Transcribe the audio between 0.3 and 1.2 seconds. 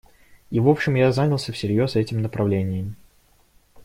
И, в общем, я